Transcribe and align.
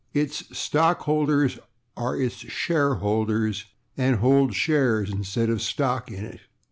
Its 0.15 0.57
stockholders 0.57 1.59
are 1.95 2.19
its 2.19 2.43
/shareholders/, 2.45 3.65
and 3.95 4.15
hold 4.15 4.49
/shares/ 4.49 5.11
instead 5.11 5.47
of 5.47 5.59
/stock/ 5.59 6.07
in 6.07 6.25
it. 6.25 6.39